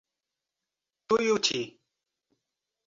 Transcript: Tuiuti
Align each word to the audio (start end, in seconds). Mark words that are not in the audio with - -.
Tuiuti 1.07 1.61